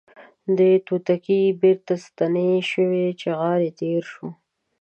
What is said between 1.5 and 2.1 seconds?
بیرته